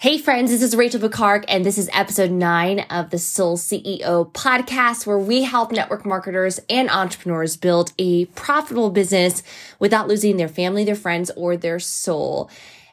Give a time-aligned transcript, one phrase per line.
[0.00, 4.30] Hey friends, this is Rachel Picard and this is episode nine of the Soul CEO
[4.30, 9.42] podcast where we help network marketers and entrepreneurs build a profitable business
[9.80, 12.48] without losing their family, their friends, or their soul.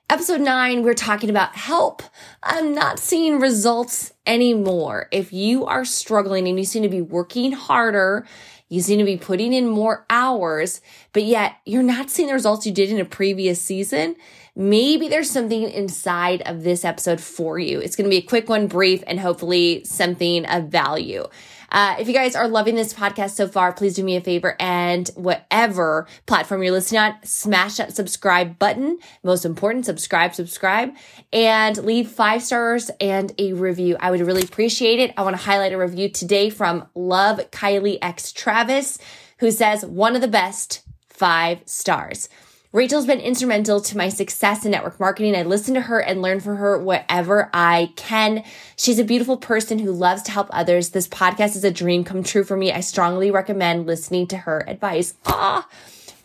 [0.10, 2.02] Episode nine, we're talking about help.
[2.42, 5.08] I'm not seeing results anymore.
[5.12, 8.26] If you are struggling and you seem to be working harder,
[8.68, 10.82] you seem to be putting in more hours,
[11.14, 14.16] but yet you're not seeing the results you did in a previous season,
[14.56, 17.80] maybe there's something inside of this episode for you.
[17.80, 21.26] It's going to be a quick one, brief, and hopefully something of value.
[21.72, 24.56] Uh, if you guys are loving this podcast so far, please do me a favor
[24.60, 28.98] and whatever platform you're listening on, smash that subscribe button.
[29.24, 30.94] Most important, subscribe, subscribe,
[31.34, 33.98] and leave five stars and a review.
[34.00, 35.14] I would really appreciate it.
[35.18, 38.98] I want to highlight a review today from Love Kylie X Travis,
[39.40, 42.30] who says one of the best five stars.
[42.76, 45.34] Rachel's been instrumental to my success in network marketing.
[45.34, 48.44] I listen to her and learn from her whatever I can.
[48.76, 50.90] She's a beautiful person who loves to help others.
[50.90, 52.74] This podcast is a dream come true for me.
[52.74, 55.14] I strongly recommend listening to her advice.
[55.26, 55.66] Ah.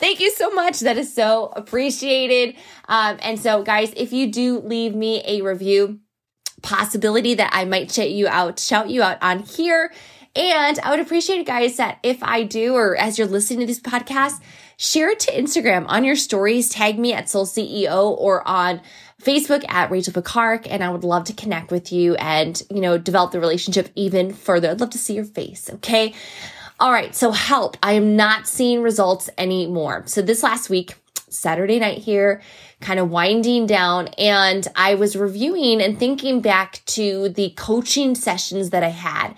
[0.00, 0.80] Thank you so much.
[0.80, 2.56] That is so appreciated.
[2.88, 6.00] Um, and so, guys, if you do leave me a review,
[6.62, 9.92] possibility that I might shout you out, shout you out on here.
[10.34, 13.66] And I would appreciate it, guys, that if I do, or as you're listening to
[13.66, 14.40] this podcast,
[14.80, 18.80] share it to Instagram on your stories, tag me at Soul CEO or on
[19.22, 22.96] Facebook at Rachel Picard, and I would love to connect with you and, you know,
[22.96, 24.70] develop the relationship even further.
[24.70, 25.68] I'd love to see your face.
[25.68, 26.14] Okay.
[26.80, 27.14] All right.
[27.14, 27.76] So help.
[27.82, 30.04] I am not seeing results anymore.
[30.06, 30.94] So this last week,
[31.28, 32.40] Saturday night here,
[32.80, 38.70] kind of winding down, and I was reviewing and thinking back to the coaching sessions
[38.70, 39.34] that I had.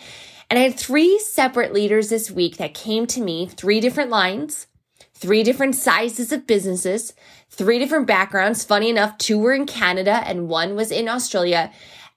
[0.48, 4.68] And I had three separate leaders this week that came to me, three different lines,
[5.22, 7.14] three different sizes of businesses,
[7.48, 8.64] three different backgrounds.
[8.64, 11.70] Funny enough, two were in Canada and one was in Australia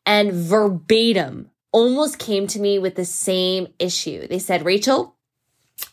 [0.07, 4.27] and verbatim almost came to me with the same issue.
[4.27, 5.15] They said, Rachel,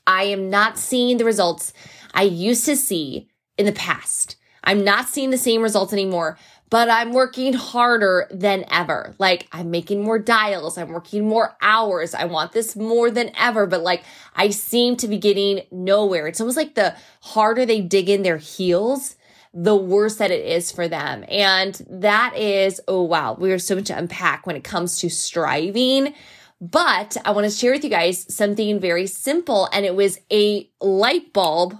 [0.07, 1.75] I am not seeing the results
[2.15, 4.37] I used to see in the past.
[4.65, 6.39] I'm not seeing the same results anymore
[6.73, 9.15] but I'm working harder than ever.
[9.19, 10.79] Like I'm making more dials.
[10.79, 12.15] I'm working more hours.
[12.15, 16.27] I want this more than ever, but like I seem to be getting nowhere.
[16.27, 19.17] It's almost like the harder they dig in their heels,
[19.53, 21.27] the worse that it is for them.
[21.29, 25.11] And that is, oh wow, we are so much to unpack when it comes to
[25.11, 26.15] striving.
[26.59, 29.69] But I want to share with you guys something very simple.
[29.75, 31.79] And it was a light bulb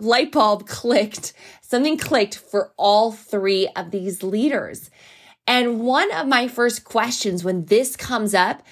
[0.00, 1.32] light bulb clicked,
[1.68, 4.90] something clicked for all three of these leaders.
[5.46, 8.62] And one of my first questions when this comes up,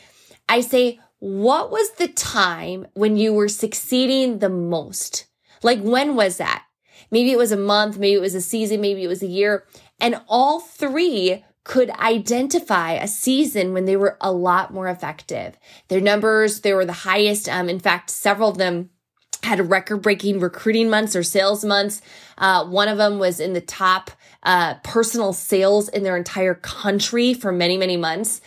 [0.48, 5.26] I say, what was the time when you were succeeding the most?
[5.62, 6.64] Like, when was that?
[7.10, 9.64] Maybe it was a month, maybe it was a season, maybe it was a year.
[10.00, 15.58] And all three could identify a season when they were a lot more effective.
[15.88, 17.48] Their numbers, they were the highest.
[17.48, 18.90] Um, in fact, several of them
[19.46, 22.02] had record breaking recruiting months or sales months.
[22.36, 24.10] Uh, one of them was in the top
[24.42, 28.40] uh, personal sales in their entire country for many, many months.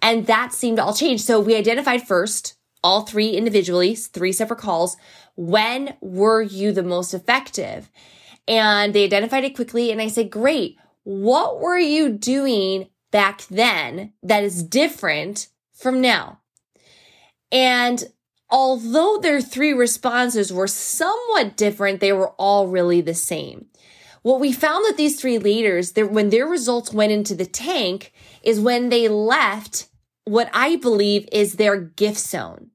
[0.00, 1.20] And that seemed to all change.
[1.22, 4.96] So we identified first, all three individually, three separate calls.
[5.36, 7.90] When were you the most effective?
[8.46, 9.90] And they identified it quickly.
[9.90, 10.76] And I said, great.
[11.04, 16.40] What were you doing back then that is different from now?
[17.50, 18.04] And
[18.50, 23.66] although their three responses were somewhat different, they were all really the same.
[24.22, 28.12] What we found that these three leaders, when their results went into the tank,
[28.42, 29.88] is when they left
[30.24, 32.70] what I believe is their gift zone.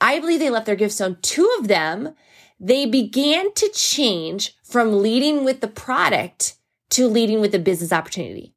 [0.00, 1.16] I believe they left their gift zone.
[1.22, 2.14] Two of them,
[2.60, 6.56] they began to change from leading with the product
[6.90, 8.54] to leading with the business opportunity.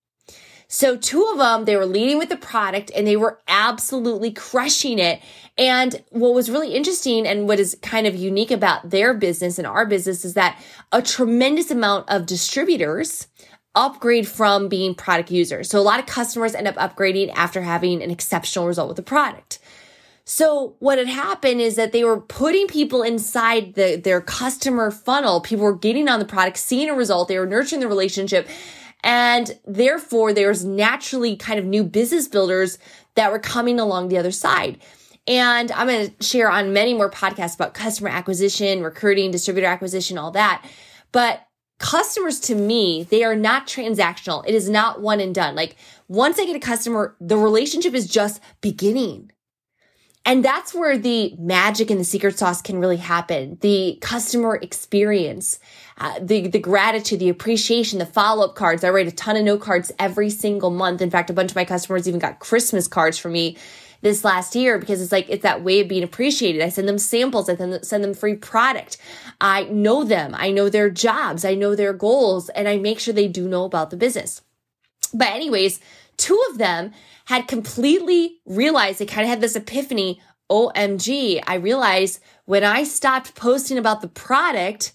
[0.68, 5.00] So two of them, they were leading with the product and they were absolutely crushing
[5.00, 5.22] it.
[5.58, 9.68] And what was really interesting and what is kind of unique about their business and
[9.68, 10.62] our business is that
[10.92, 13.28] a tremendous amount of distributors
[13.76, 15.70] upgrade from being product users.
[15.70, 19.04] So a lot of customers end up upgrading after having an exceptional result with the
[19.04, 19.60] product.
[20.24, 25.40] So what had happened is that they were putting people inside the, their customer funnel.
[25.40, 27.28] People were getting on the product, seeing a result.
[27.28, 28.48] They were nurturing the relationship.
[29.04, 32.78] And therefore, there's naturally kind of new business builders
[33.16, 34.80] that were coming along the other side.
[35.28, 40.18] And I'm going to share on many more podcasts about customer acquisition, recruiting, distributor acquisition,
[40.18, 40.64] all that.
[41.12, 41.46] But
[41.80, 44.44] customers to me, they are not transactional.
[44.48, 45.56] It is not one and done.
[45.56, 45.76] Like
[46.08, 49.32] once I get a customer, the relationship is just beginning.
[50.26, 53.60] And that's where the magic and the secret sauce can really happen.
[53.62, 55.60] The customer experience,
[56.00, 58.84] uh, the, the gratitude, the appreciation, the follow up cards.
[58.84, 61.02] I write a ton of note cards every single month.
[61.02, 63.56] In fact, a bunch of my customers even got Christmas cards from me
[64.02, 66.62] this last year because it's like, it's that way of being appreciated.
[66.62, 67.48] I send them samples.
[67.48, 68.98] I send them free product.
[69.40, 70.34] I know them.
[70.36, 71.46] I know their jobs.
[71.46, 74.42] I know their goals and I make sure they do know about the business.
[75.14, 75.80] But anyways,
[76.18, 76.92] two of them
[77.26, 80.22] had completely realized they kind of had this epiphany.
[80.50, 84.94] OMG, I realized when I stopped posting about the product,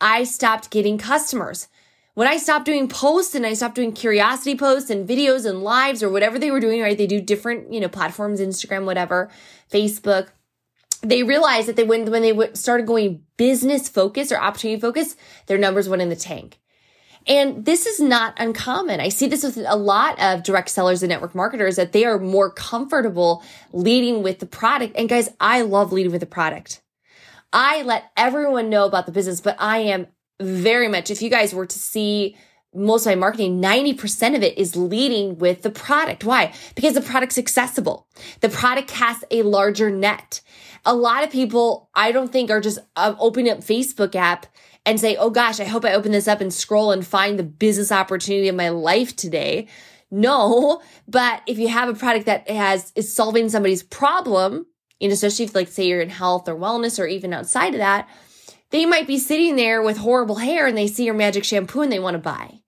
[0.00, 1.68] I stopped getting customers.
[2.14, 6.02] When I stopped doing posts and I stopped doing curiosity posts and videos and lives
[6.02, 6.98] or whatever they were doing, right?
[6.98, 9.30] They do different, you know, platforms, Instagram, whatever,
[9.72, 10.30] Facebook.
[11.00, 15.14] They realized that they when when they started going business focus or opportunity focus,
[15.46, 16.58] their numbers went in the tank.
[17.26, 19.00] And this is not uncommon.
[19.00, 22.18] I see this with a lot of direct sellers and network marketers that they are
[22.18, 23.42] more comfortable
[23.72, 24.96] leading with the product.
[24.96, 26.82] And guys, I love leading with the product.
[27.52, 30.06] I let everyone know about the business, but I am
[30.40, 32.36] very much, if you guys were to see
[32.74, 36.24] most of my marketing, 90% of it is leading with the product.
[36.24, 36.52] Why?
[36.74, 38.06] Because the product's accessible.
[38.40, 40.42] The product casts a larger net.
[40.84, 44.46] A lot of people, I don't think are just uh, opening up Facebook app
[44.88, 47.42] and say, oh gosh, I hope I open this up and scroll and find the
[47.42, 49.68] business opportunity of my life today.
[50.10, 54.64] No, but if you have a product that has, is solving somebody's problem,
[54.98, 58.08] and especially if like say you're in health or wellness or even outside of that,
[58.70, 61.92] they might be sitting there with horrible hair and they see your magic shampoo and
[61.92, 62.60] they want to buy.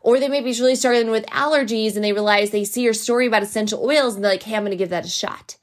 [0.00, 3.28] Or they may be really struggling with allergies and they realize they see your story
[3.28, 5.56] about essential oils and they're like, hey, I'm going to give that a shot.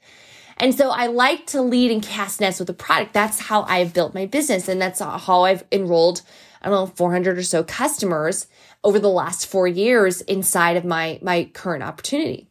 [0.58, 3.12] And so I like to lead and cast nets with a product.
[3.12, 4.68] That's how I've built my business.
[4.68, 6.22] And that's how I've enrolled,
[6.62, 8.46] I don't know, 400 or so customers
[8.82, 12.48] over the last four years inside of my, my current opportunity.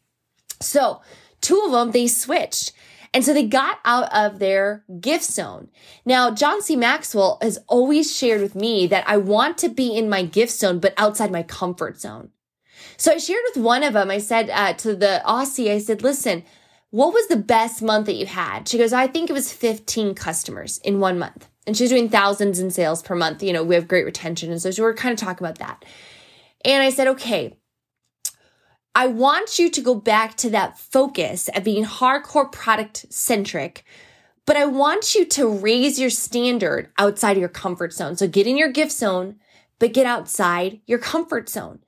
[0.61, 1.01] So
[1.41, 2.73] two of them, they switched.
[3.13, 5.69] And so they got out of their gift zone.
[6.05, 6.75] Now, John C.
[6.75, 10.79] Maxwell has always shared with me that I want to be in my gift zone,
[10.79, 12.31] but outside my comfort zone.
[12.97, 16.03] So I shared with one of them, I said uh, to the Aussie, I said,
[16.03, 16.43] listen,
[16.95, 18.69] what was the best month that you had?
[18.69, 21.49] She goes, I think it was 15 customers in one month.
[21.67, 23.43] And she's doing thousands in sales per month.
[23.43, 24.49] You know, we have great retention.
[24.49, 25.83] And so we were kind of talking about that.
[26.63, 27.57] And I said, okay,
[28.95, 33.83] I want you to go back to that focus of being hardcore product centric,
[34.45, 38.15] but I want you to raise your standard outside of your comfort zone.
[38.15, 39.35] So get in your gift zone,
[39.79, 41.79] but get outside your comfort zone.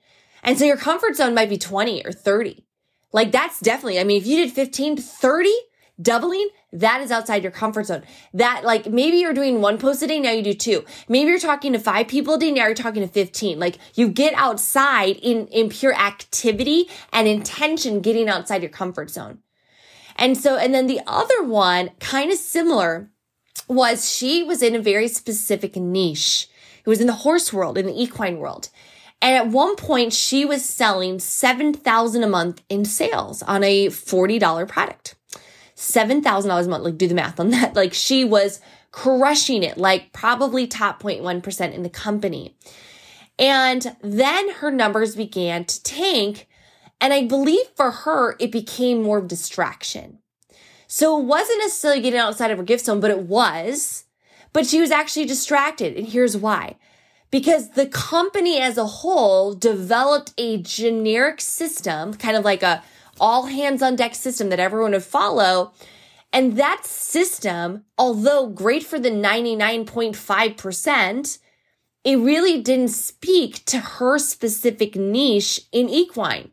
[0.42, 2.67] And so your comfort zone might be 20 or 30.
[3.12, 5.50] Like that's definitely, I mean, if you did 15 to 30,
[6.00, 8.02] doubling, that is outside your comfort zone.
[8.34, 10.84] That like maybe you're doing one post a day, now you do two.
[11.08, 13.58] Maybe you're talking to five people a day, now you're talking to 15.
[13.58, 19.38] Like you get outside in, in pure activity and intention getting outside your comfort zone.
[20.16, 23.10] And so, and then the other one, kind of similar,
[23.68, 26.48] was she was in a very specific niche.
[26.84, 28.70] It was in the horse world, in the equine world.
[29.20, 34.68] And at one point, she was selling 7000 a month in sales on a $40
[34.68, 35.16] product.
[35.76, 36.84] $7,000 a month.
[36.84, 37.74] Like, do the math on that.
[37.78, 38.60] Like, she was
[38.90, 42.56] crushing it, like, probably top 0.1% in the company.
[43.38, 46.48] And then her numbers began to tank.
[47.00, 50.18] And I believe for her, it became more of distraction.
[50.88, 54.04] So it wasn't necessarily getting outside of her gift zone, but it was.
[54.52, 55.96] But she was actually distracted.
[55.96, 56.76] And here's why
[57.30, 62.84] because the company as a whole developed a generic system, kind of like a
[63.20, 65.72] all hands on deck system that everyone would follow.
[66.32, 71.38] And that system, although great for the 99.5%,
[72.04, 76.50] it really didn't speak to her specific niche in equine.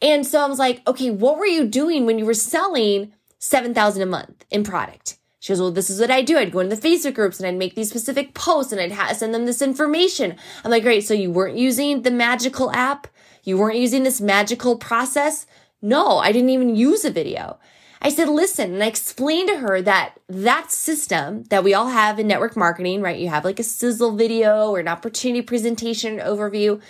[0.00, 4.02] And so I was like, okay, what were you doing when you were selling 7,000
[4.02, 5.18] a month in product?
[5.42, 6.38] She goes, well, this is what I do.
[6.38, 9.12] I'd go into the Facebook groups and I'd make these specific posts and I'd ha-
[9.12, 10.36] send them this information.
[10.62, 11.04] I'm like, great.
[11.04, 13.08] So you weren't using the magical app?
[13.42, 15.44] You weren't using this magical process?
[15.82, 17.58] No, I didn't even use a video.
[18.00, 22.20] I said, listen, and I explained to her that that system that we all have
[22.20, 23.18] in network marketing, right?
[23.18, 26.80] You have like a sizzle video or an opportunity presentation overview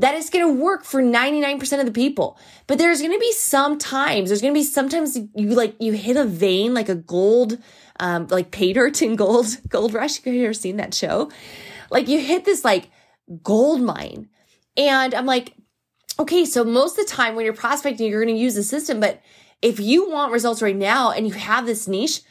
[0.00, 2.38] that is going to work for 99% of the people.
[2.66, 5.92] But there's going to be some times, there's going to be sometimes you like, you
[5.92, 7.58] hit a vein, like a gold,
[8.00, 10.22] um, like pay dirt in gold, gold rush.
[10.22, 11.30] Have you ever seen that show?
[11.90, 12.90] Like you hit this like
[13.42, 14.30] gold mine.
[14.76, 15.52] And I'm like,
[16.18, 19.00] okay, so most of the time when you're prospecting, you're going to use the system.
[19.00, 19.20] But
[19.60, 22.22] if you want results right now and you have this niche,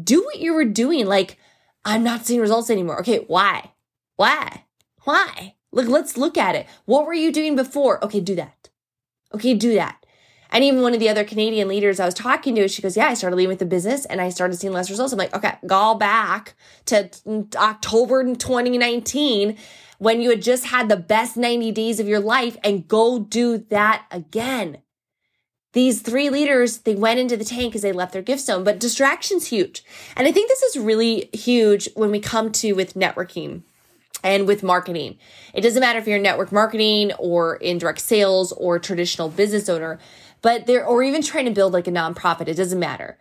[0.00, 1.06] do what you were doing.
[1.06, 1.38] Like,
[1.84, 3.00] I'm not seeing results anymore.
[3.00, 3.72] Okay, why?
[4.14, 4.64] Why?
[5.02, 5.55] Why?
[5.76, 6.66] Look, let's look at it.
[6.86, 8.02] What were you doing before?
[8.02, 8.70] Okay, do that.
[9.34, 10.06] Okay, do that.
[10.50, 13.08] And even one of the other Canadian leaders I was talking to, she goes, Yeah,
[13.08, 15.12] I started leaving with the business and I started seeing less results.
[15.12, 16.54] I'm like, Okay, go back
[16.86, 17.10] to
[17.56, 19.58] October 2019
[19.98, 23.58] when you had just had the best 90 days of your life and go do
[23.68, 24.78] that again.
[25.74, 28.80] These three leaders, they went into the tank as they left their gift zone, but
[28.80, 29.84] distraction's huge.
[30.16, 33.62] And I think this is really huge when we come to with networking
[34.22, 35.18] and with marketing.
[35.54, 39.98] It doesn't matter if you're network marketing or indirect sales or traditional business owner,
[40.42, 42.48] but there, or even trying to build like a nonprofit.
[42.48, 43.18] It doesn't matter.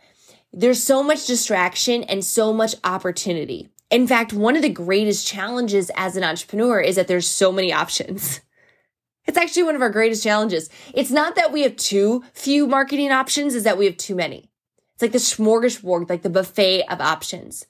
[0.51, 3.69] There's so much distraction and so much opportunity.
[3.91, 7.71] In fact, one of the greatest challenges as an entrepreneur is that there's so many
[7.71, 8.41] options.
[9.27, 10.69] It's actually one of our greatest challenges.
[10.93, 14.51] It's not that we have too few marketing options, is that we have too many.
[14.93, 17.65] It's like the smorgasbord, like the buffet of options.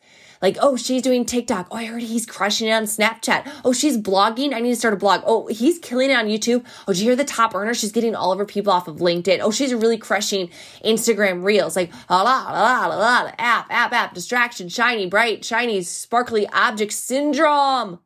[0.46, 1.70] Like, oh, she's doing TikTok.
[1.72, 3.52] Oh, I heard he's crushing it on Snapchat.
[3.66, 4.54] Oh, she's blogging.
[4.54, 5.24] I need to start a blog.
[5.26, 6.64] Oh, he's killing it on YouTube.
[6.88, 7.74] Oh, did you hear the top earner?
[7.74, 9.40] She's getting all of her people off of LinkedIn.
[9.42, 10.52] Oh, she's really crushing
[10.86, 11.76] Instagram reels.
[11.76, 16.94] Like, la, la, la, la, la, app, app, app, distraction, shiny, bright, shiny, sparkly object
[16.94, 17.98] syndrome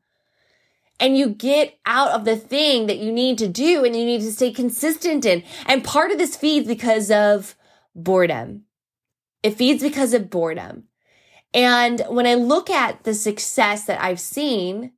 [0.98, 4.22] and you get out of the thing that you need to do and you need
[4.22, 5.43] to stay consistent in.
[5.65, 7.58] And part of this feeds because of
[7.93, 8.63] boredom.
[9.43, 10.88] It feeds because of boredom.
[11.53, 14.91] And when I look at the success that I've seen,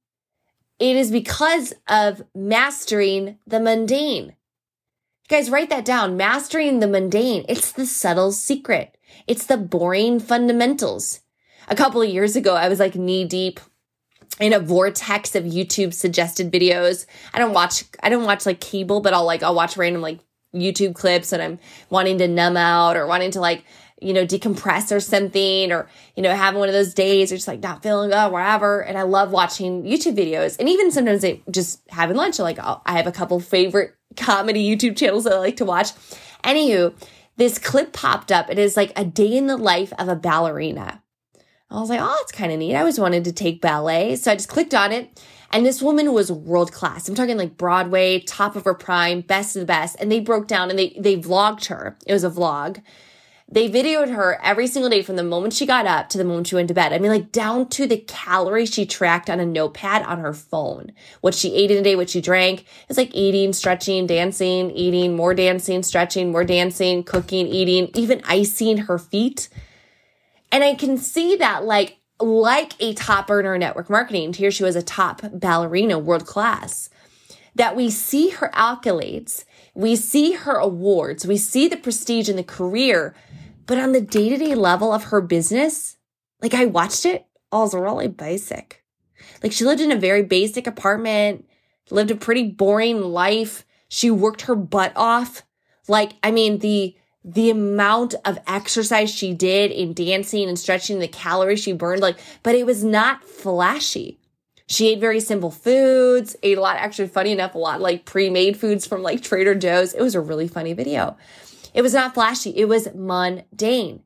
[0.79, 4.25] it is because of mastering the mundane.
[4.25, 6.17] You guys write that down.
[6.17, 7.45] Mastering the mundane.
[7.47, 8.97] It's the subtle secret.
[9.27, 11.21] It's the boring fundamentals.
[11.67, 13.59] A couple of years ago, I was like knee deep
[14.39, 17.05] in a vortex of YouTube suggested videos.
[17.33, 20.19] I don't watch, I don't watch like cable, but I'll like, I'll watch random like
[20.53, 23.63] YouTube clips and I'm wanting to numb out or wanting to like
[24.01, 27.47] you know, decompress or something, or, you know, having one of those days or just
[27.47, 28.81] like not feeling good, whatever.
[28.83, 30.59] And I love watching YouTube videos.
[30.59, 34.63] And even sometimes I just having lunch, like I'll, I have a couple favorite comedy
[34.63, 35.91] YouTube channels that I like to watch.
[36.43, 36.93] Anywho,
[37.37, 38.49] this clip popped up.
[38.49, 41.01] It is like a day in the life of a ballerina.
[41.69, 42.75] I was like, oh, it's kind of neat.
[42.75, 44.17] I always wanted to take ballet.
[44.17, 45.23] So I just clicked on it.
[45.51, 47.07] And this woman was world class.
[47.07, 49.95] I'm talking like Broadway, top of her prime, best of the best.
[49.99, 51.97] And they broke down and they, they vlogged her.
[52.05, 52.81] It was a vlog
[53.51, 56.47] they videoed her every single day from the moment she got up to the moment
[56.47, 56.93] she went to bed.
[56.93, 60.93] I mean, like down to the calories she tracked on a notepad on her phone.
[61.19, 62.65] What she ate in a day, what she drank.
[62.87, 68.77] It's like eating, stretching, dancing, eating, more dancing, stretching, more dancing, cooking, eating, even icing
[68.77, 69.49] her feet.
[70.51, 74.31] And I can see that like, like a top earner in network marketing.
[74.31, 76.89] Here she was a top ballerina, world class.
[77.55, 79.43] That we see her accolades,
[79.73, 83.13] we see her awards, we see the prestige in the career,
[83.65, 85.97] but on the day to day level of her business,
[86.41, 88.83] like I watched it, all was really basic.
[89.43, 91.45] Like she lived in a very basic apartment,
[91.89, 93.65] lived a pretty boring life.
[93.87, 95.43] She worked her butt off.
[95.87, 101.07] Like, I mean, the, the amount of exercise she did in dancing and stretching, the
[101.07, 104.19] calories she burned, like, but it was not flashy.
[104.67, 108.55] She ate very simple foods, ate a lot, actually funny enough, a lot like pre-made
[108.55, 109.93] foods from like Trader Joe's.
[109.93, 111.17] It was a really funny video.
[111.73, 112.51] It was not flashy.
[112.51, 114.03] It was mundane.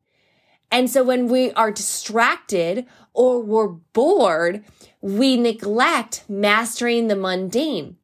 [0.71, 4.63] And so when we are distracted or we're bored,
[5.01, 7.97] we neglect mastering the mundane.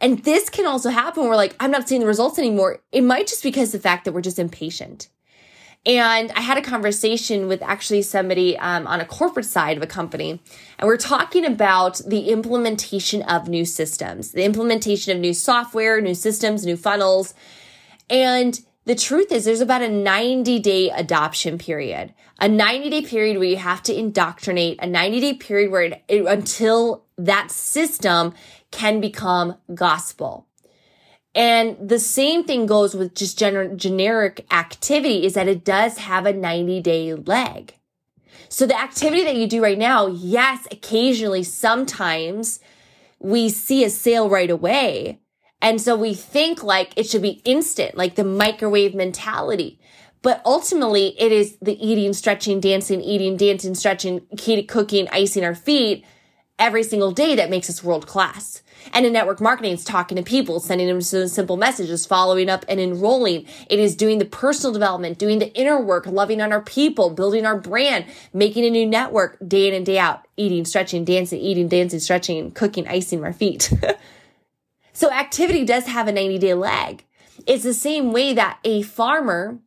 [0.00, 1.24] And this can also happen.
[1.24, 2.82] We're like, I'm not seeing the results anymore.
[2.92, 5.08] It might just because the fact that we're just impatient.
[5.86, 9.86] And I had a conversation with actually somebody um, on a corporate side of a
[9.86, 10.42] company,
[10.80, 16.14] and we're talking about the implementation of new systems, the implementation of new software, new
[16.14, 17.34] systems, new funnels,
[18.08, 23.36] and the truth is there's about a 90 day adoption period, a 90 day period
[23.36, 28.32] where you have to indoctrinate, a 90 day period where it, it, until that system
[28.70, 30.46] can become gospel.
[31.34, 36.24] And the same thing goes with just gener- generic activity is that it does have
[36.24, 37.74] a 90 day leg.
[38.48, 42.60] So the activity that you do right now, yes, occasionally, sometimes
[43.18, 45.20] we see a sale right away,
[45.60, 49.78] and so we think like it should be instant, like the microwave mentality.
[50.22, 54.22] But ultimately, it is the eating, stretching, dancing, eating, dancing, stretching,
[54.66, 56.04] cooking, icing our feet
[56.58, 58.62] every single day that makes us world class.
[58.92, 62.80] And in network marketing, it's talking to people, sending them simple messages, following up and
[62.80, 63.46] enrolling.
[63.68, 67.46] It is doing the personal development, doing the inner work, loving on our people, building
[67.46, 71.68] our brand, making a new network day in and day out, eating, stretching, dancing, eating,
[71.68, 73.72] dancing, stretching, cooking, icing our feet.
[74.96, 77.04] So activity does have a 90 day lag.
[77.46, 79.58] It's the same way that a farmer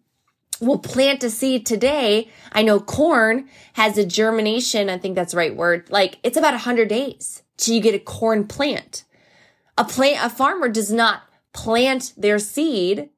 [0.60, 2.32] will plant a seed today.
[2.52, 4.90] I know corn has a germination.
[4.90, 5.88] I think that's the right word.
[5.92, 9.04] Like it's about 100 days till you get a corn plant.
[9.78, 11.22] A plant, a farmer does not
[11.54, 13.10] plant their seed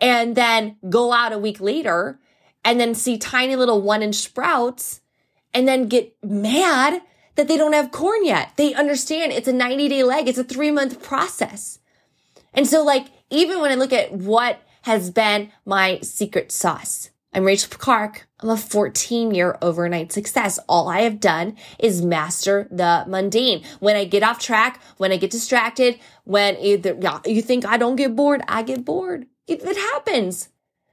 [0.00, 2.20] and then go out a week later
[2.64, 5.00] and then see tiny little one inch sprouts
[5.52, 7.02] and then get mad
[7.38, 8.52] that they don't have corn yet.
[8.56, 10.28] They understand it's a 90 day leg.
[10.28, 11.78] It's a three month process.
[12.52, 17.44] And so like, even when I look at what has been my secret sauce, I'm
[17.44, 18.26] Rachel Clark.
[18.40, 20.58] I'm a 14 year overnight success.
[20.68, 23.62] All I have done is master the mundane.
[23.78, 27.96] When I get off track, when I get distracted, when either you think I don't
[27.96, 29.26] get bored, I get bored.
[29.46, 30.48] It, it happens.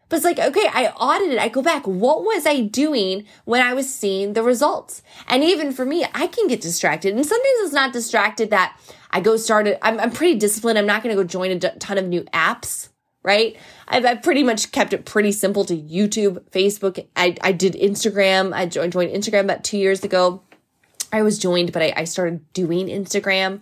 [0.07, 1.39] But it's like, okay, I audited.
[1.39, 1.87] I go back.
[1.87, 5.01] What was I doing when I was seeing the results?
[5.27, 7.15] And even for me, I can get distracted.
[7.15, 8.79] And sometimes it's not distracted that
[9.11, 9.79] I go start it.
[9.81, 10.77] I'm, I'm pretty disciplined.
[10.77, 12.89] I'm not going to go join a ton of new apps
[13.25, 13.57] right?
[13.87, 17.03] I've, I've, pretty much kept it pretty simple to YouTube, Facebook.
[17.15, 18.53] I, I did Instagram.
[18.53, 20.43] I joined, joined Instagram about two years ago.
[21.11, 23.61] I was joined, but I, I started doing Instagram,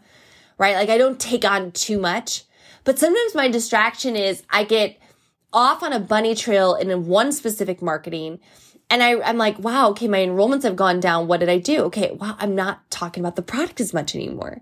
[0.57, 0.75] right?
[0.75, 2.43] Like I don't take on too much,
[2.83, 4.99] but sometimes my distraction is I get
[5.53, 8.39] off on a bunny trail in one specific marketing.
[8.89, 11.27] And I, I'm like, wow, okay, my enrollments have gone down.
[11.27, 11.83] What did I do?
[11.83, 14.61] Okay, wow, I'm not talking about the product as much anymore.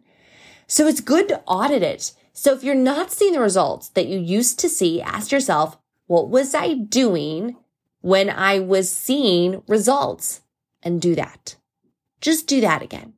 [0.68, 4.18] So it's good to audit it so if you're not seeing the results that you
[4.18, 7.58] used to see, ask yourself, what was I doing
[8.02, 10.42] when I was seeing results?
[10.84, 11.58] And do that.
[12.22, 13.14] Just do that again.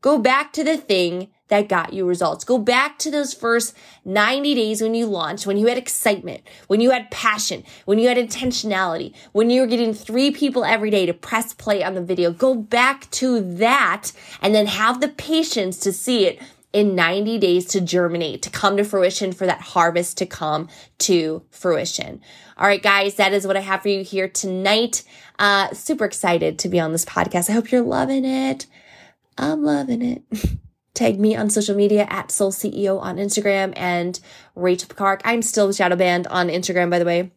[0.00, 2.44] Go back to the thing that got you results.
[2.44, 3.74] Go back to those first
[4.04, 8.08] 90 days when you launched, when you had excitement, when you had passion, when you
[8.08, 12.02] had intentionality, when you were getting three people every day to press play on the
[12.02, 12.30] video.
[12.30, 16.40] Go back to that and then have the patience to see it
[16.72, 21.42] in 90 days to germinate, to come to fruition, for that harvest to come to
[21.50, 22.20] fruition.
[22.58, 25.02] All right, guys, that is what I have for you here tonight.
[25.38, 27.48] Uh, super excited to be on this podcast.
[27.48, 28.66] I hope you're loving it.
[29.38, 30.22] I'm loving it.
[30.98, 34.18] Tag me on social media at Soul CEO on Instagram and
[34.56, 35.20] Rachel Picard.
[35.24, 37.30] I'm still shadow banned on Instagram, by the way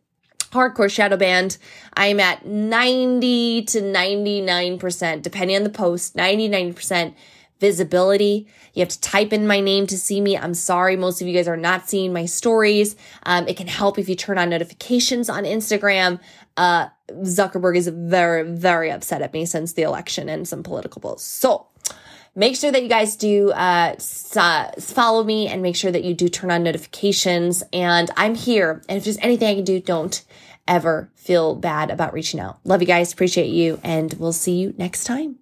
[0.51, 1.57] hardcore shadow banned.
[1.93, 7.13] I'm at 90 to 99%, depending on the post, 90, 90%
[7.61, 8.47] visibility.
[8.73, 10.35] You have to type in my name to see me.
[10.35, 10.97] I'm sorry.
[10.97, 12.95] Most of you guys are not seeing my stories.
[13.23, 16.19] Um, it can help if you turn on notifications on Instagram.
[16.57, 21.23] Uh, Zuckerberg is very, very upset at me since the election and some political polls.
[21.23, 21.67] So,
[22.35, 23.95] make sure that you guys do uh,
[24.79, 27.63] follow me and make sure that you do turn on notifications.
[27.73, 28.81] And I'm here.
[28.87, 30.23] And if there's anything I can do, don't
[30.67, 32.59] ever feel bad about reaching out.
[32.63, 33.11] Love you guys.
[33.11, 33.79] Appreciate you.
[33.83, 35.40] And we'll see you next time.